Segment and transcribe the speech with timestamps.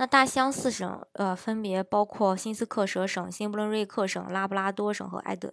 [0.00, 5.52] 那大西洋四省，呃，分别包括新斯克舍省、新布伦瑞克省、拉布拉多省和爱德，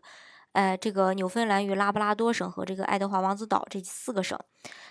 [0.53, 4.39] 呃，这个纽芬兰与拉布拉多省和这个爱德华王子岛这四个省。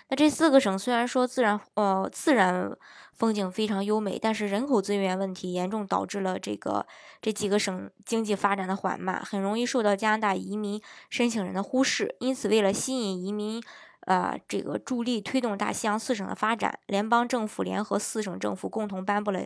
[0.09, 2.71] 那这四个省虽然说自然，呃，自然
[3.15, 6.85] 风景非常优美，但是人口资源问题严重导致了这个
[7.19, 12.15] 这几个省经济发展的缓慢，很容易受到加拿大移民申请人的忽视。
[12.19, 13.59] 因此，为了吸引移民，
[14.07, 19.45] 呃，这个助力推动大西洋四省的发展，联邦政府联合四省政府共同颁布了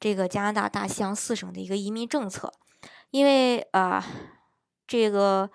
[0.00, 2.52] 这个加拿大大西洋四省的一个移民政策。
[3.12, 4.04] 因为啊，
[4.88, 5.48] 这个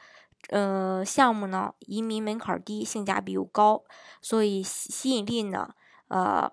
[0.51, 3.83] 呃项目呢，移民门槛低，性价比又高，
[4.21, 5.75] 所以吸引力呢，
[6.07, 6.49] 呃，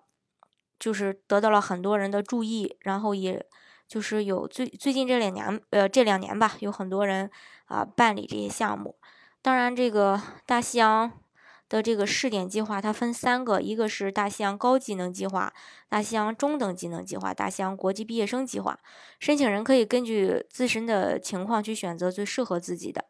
[0.81, 2.77] 就是得到了很多人的注意。
[2.81, 3.47] 然后也
[3.87, 7.31] 就是有最最近这两年，呃，这两年吧，有很多人
[7.67, 8.97] 啊办理这些项目。
[9.41, 11.13] 当然，这个大西洋。
[11.73, 15.51] 的这个试点计划，它分三个，一个是大西洋高技能计划、
[15.89, 18.79] 大西洋中等技能计划、大西洋国际毕业生计划。
[19.19, 23.07] 申请人可以根据自身的情况去选择最适合自己的。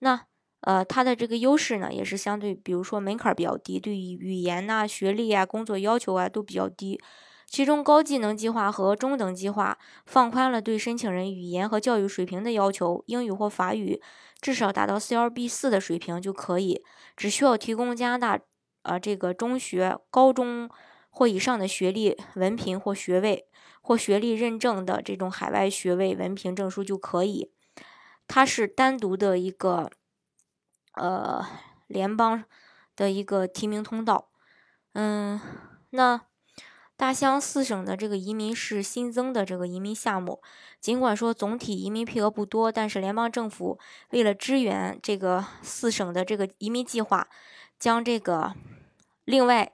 [0.00, 0.26] 那
[0.60, 7.00] 呃，它的这个优势呢，也是相对，比如说门槛比较低，对于语言呐、学历啊、工作要求啊都比较低。
[7.46, 14.02] 其中高技能计划和中等计划放宽了对申请人语言和教育水平的要求，英语或法语
[14.40, 16.84] 至少达到 CLB 四的水平就可以，
[17.16, 18.40] 只需要提供加拿大
[18.82, 20.68] 呃这个中学、高中
[21.08, 23.46] 或以上的学历文凭或学位
[23.80, 27.52] 或学历认证的这种海外学位文凭证书就可以。
[28.26, 29.88] 它是单独的一个
[30.94, 31.46] 呃
[31.86, 32.44] 联邦
[32.96, 34.28] 的一个提名通道，
[34.94, 35.40] 嗯，
[35.90, 36.22] 那。
[36.96, 40.40] 大西洋四省的这个移民是新增的这个移民项目，
[40.80, 43.78] 尽管说总体移民配额不多，但是联邦政府
[44.10, 47.28] 为了支援这个四省的这个移民计划，
[47.78, 48.54] 将这个
[49.26, 49.70] 另外，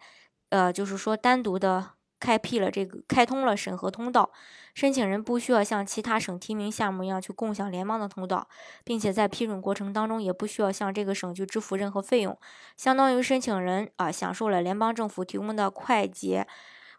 [0.48, 4.32] 呃，就是说单独的开辟了这个开通了审核通道，
[4.74, 8.48] 申请人不需要像其他省提名项目一样去共享联邦的通道，
[8.82, 12.36] 并且在批准过程当中也不需要向这个省去支付任何费用，
[12.76, 16.48] 相当于申请人啊享受了联邦政府提供的快捷。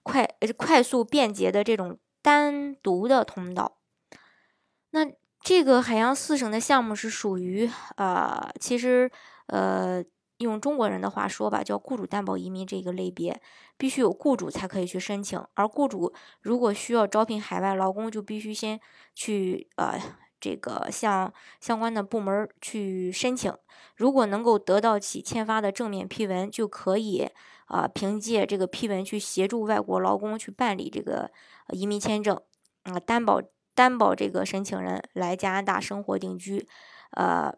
[0.04, 3.78] 快快速便捷的这种单独的通道，
[4.92, 5.08] 那
[5.42, 9.10] 这个海洋四省的项目是属于呃，其实
[9.48, 10.04] 呃，
[10.38, 13.42] 用中国人的话说吧，叫雇主担保移民这个类别，
[13.78, 18.80] 必须有雇主才可以去申请，而雇主如果需要招聘海外劳工，就必须先
[19.16, 20.00] 去呃。
[20.44, 23.54] 这个向相关的部门去申请，
[23.96, 27.30] 如果能够得到其签发的正面批文，就可以
[27.68, 31.32] 啊，凭借这个批文去协助外国劳工去办理这个
[31.70, 32.38] 移民签证，
[32.84, 33.42] 啊，担保
[33.74, 36.68] 担保这个申请人来加拿大生活定居，
[37.12, 37.56] 呃。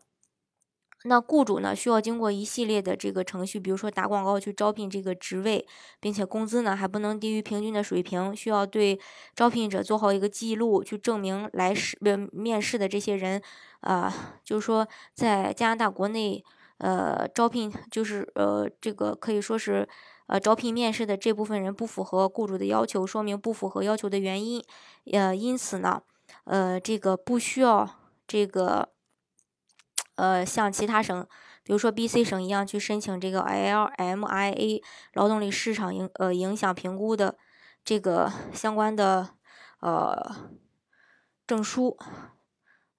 [1.08, 5.64] 那雇主呢，需要经过一系列的这个程序，比如说打广告去招聘这个职位，
[6.00, 9.00] 并且工资呢还不能低于平均的水平，需要对
[9.36, 13.40] 招聘者做好一个记录，去证明来试呃面试的这些人，
[13.82, 14.12] 呃，
[14.44, 16.44] 就是说在加拿大国内，
[16.80, 19.88] 呃，招聘就是呃这个可以说是
[20.26, 24.64] 呃招聘面试的这部分人不符合雇主的要求，说明不符合要求的原因，
[25.12, 26.02] 呃，因此呢，
[26.46, 27.88] 呃，这个不需要
[28.28, 28.95] 这个。
[30.16, 31.28] 呃，像其他省，
[31.64, 34.82] 比如说 B.C 省一样，去申请这个 L.M.I.A
[35.14, 37.38] 劳动力市场影呃影响评估的
[37.84, 39.32] 这个相关的
[39.82, 40.50] 呃
[41.46, 41.98] 证书。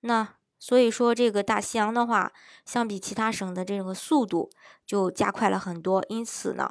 [0.00, 0.28] 那
[0.58, 2.32] 所以说，这个大西洋的话，
[2.66, 4.50] 相比其他省的这个速度
[4.84, 6.04] 就加快了很多。
[6.10, 6.70] 因此呢，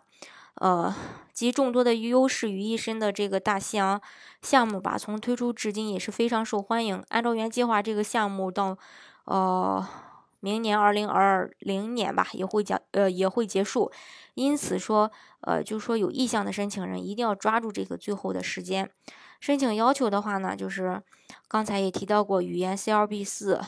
[0.56, 0.94] 呃，
[1.34, 4.00] 集众多的优势于一身的这个大西洋
[4.42, 7.04] 项目吧，从推出至今也是非常受欢迎。
[7.10, 8.78] 按照原计划，这个项目到
[9.24, 9.88] 呃。
[10.46, 13.92] 明年二零二零年吧，也会讲呃也会结束，
[14.36, 15.12] 因此说
[15.42, 18.92] 呃就说有意向的申请人一定要抓住这个最后的时间。
[19.40, 21.02] 申请要求的话呢，就是
[21.48, 23.60] 刚才也提到过，语言 CLB 四，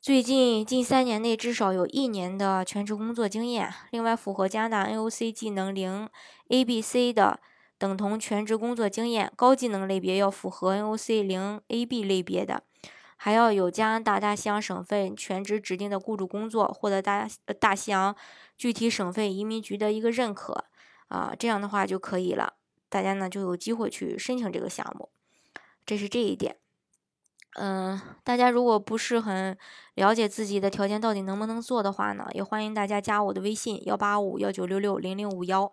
[0.00, 6.08] 最近近三年内至少有一年的全职工作经验，另外符合加拿大 NOC 技能零
[6.48, 7.40] ABC 的
[7.76, 12.62] 等同全职工作经验，高技能类别要符合 NOC 零 AB 类别的。
[13.24, 17.26] 还要有加拿大大西洋省份全职指定的雇主工作，获得大
[17.58, 18.14] 大西洋
[18.58, 20.66] 具体省份移民局的一个认可，
[21.08, 22.52] 啊，这样的话就可以了。
[22.90, 25.08] 大家呢就有机会去申请这个项目，
[25.86, 26.56] 这是这一点。
[27.54, 29.56] 嗯，大家如果不是很
[29.94, 35.72] 了解自己的条件到底能不能做的话呢，也欢迎大家加我的微信幺八五幺九六六零零五幺，